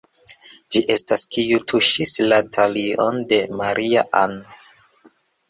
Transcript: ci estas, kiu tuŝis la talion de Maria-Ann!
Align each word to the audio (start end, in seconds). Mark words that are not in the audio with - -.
ci 0.69 0.79
estas, 0.95 1.25
kiu 1.35 1.59
tuŝis 1.71 2.13
la 2.31 2.41
talion 2.57 3.21
de 3.35 3.41
Maria-Ann! 3.61 4.37